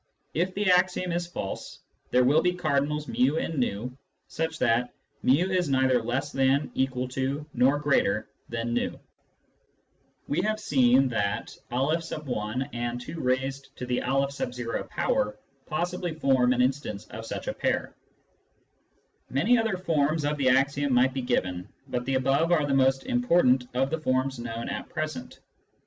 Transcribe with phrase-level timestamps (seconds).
[0.33, 1.77] If the axiom is false,
[2.09, 3.91] there will be cardinals p and v
[4.27, 8.97] such that /n is neither less than, equal to, nor greater than v.
[10.27, 14.09] We have seen that N x and 2 N»
[15.67, 17.93] possibly form an instance of such a pair.
[19.29, 23.05] Many other forms of the axiom might be given, but the above are the most
[23.05, 25.41] important of the forms known at present.